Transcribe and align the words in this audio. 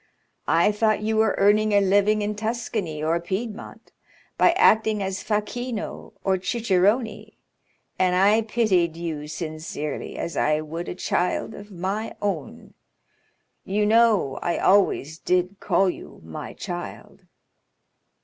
I 0.47 0.71
thought 0.71 1.03
you 1.03 1.17
were 1.17 1.35
earning 1.37 1.73
a 1.73 1.79
living 1.79 2.23
in 2.23 2.33
Tuscany 2.35 3.03
or 3.03 3.19
Piedmont 3.19 3.91
by 4.35 4.53
acting 4.53 5.03
as 5.03 5.21
facchino 5.23 6.13
or 6.23 6.41
cicerone, 6.41 7.27
and 7.99 8.15
I 8.15 8.41
pitied 8.41 8.97
you 8.97 9.27
sincerely, 9.27 10.17
as 10.17 10.35
I 10.35 10.59
would 10.59 10.89
a 10.89 10.95
child 10.95 11.53
of 11.53 11.69
my 11.69 12.15
own. 12.19 12.73
You 13.63 13.85
know 13.85 14.39
I 14.41 14.57
always 14.57 15.19
did 15.19 15.59
call 15.59 15.87
you 15.87 16.19
my 16.23 16.53
child." 16.53 17.27